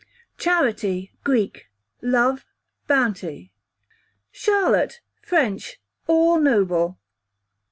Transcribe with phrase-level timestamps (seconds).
[0.39, 1.67] Charity, Greek,
[2.01, 2.43] love,
[2.87, 3.53] bounty.
[4.31, 6.97] Charlotte, French, all noble.